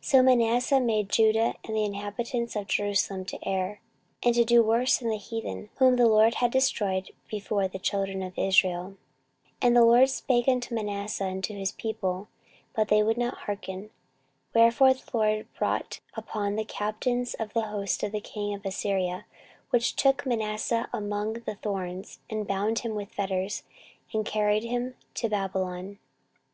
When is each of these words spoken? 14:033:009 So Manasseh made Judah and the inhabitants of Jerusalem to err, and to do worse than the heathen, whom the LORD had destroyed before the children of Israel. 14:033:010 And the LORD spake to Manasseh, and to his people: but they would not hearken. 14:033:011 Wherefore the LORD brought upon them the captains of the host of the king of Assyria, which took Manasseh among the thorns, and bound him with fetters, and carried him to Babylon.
14:033:009 0.00 0.04
So 0.08 0.22
Manasseh 0.22 0.80
made 0.80 1.08
Judah 1.10 1.54
and 1.62 1.76
the 1.76 1.84
inhabitants 1.84 2.56
of 2.56 2.66
Jerusalem 2.66 3.26
to 3.26 3.38
err, 3.46 3.82
and 4.22 4.34
to 4.34 4.42
do 4.42 4.62
worse 4.62 4.96
than 4.96 5.10
the 5.10 5.18
heathen, 5.18 5.68
whom 5.76 5.96
the 5.96 6.06
LORD 6.08 6.36
had 6.36 6.50
destroyed 6.50 7.10
before 7.30 7.68
the 7.68 7.78
children 7.78 8.22
of 8.22 8.38
Israel. 8.38 8.96
14:033:010 9.60 9.60
And 9.60 9.76
the 9.76 9.84
LORD 9.84 10.08
spake 10.08 10.60
to 10.62 10.72
Manasseh, 10.74 11.24
and 11.24 11.44
to 11.44 11.52
his 11.52 11.72
people: 11.72 12.28
but 12.74 12.88
they 12.88 13.02
would 13.02 13.18
not 13.18 13.36
hearken. 13.36 13.90
14:033:011 14.54 14.54
Wherefore 14.62 14.94
the 14.94 15.10
LORD 15.12 15.46
brought 15.58 16.00
upon 16.14 16.56
them 16.56 16.56
the 16.56 16.64
captains 16.64 17.34
of 17.34 17.52
the 17.52 17.60
host 17.66 18.02
of 18.02 18.12
the 18.12 18.20
king 18.22 18.54
of 18.54 18.64
Assyria, 18.64 19.26
which 19.68 19.94
took 19.94 20.24
Manasseh 20.24 20.88
among 20.90 21.34
the 21.34 21.56
thorns, 21.56 22.20
and 22.30 22.46
bound 22.48 22.78
him 22.78 22.94
with 22.94 23.10
fetters, 23.12 23.62
and 24.14 24.24
carried 24.24 24.64
him 24.64 24.94
to 25.12 25.28
Babylon. 25.28 25.98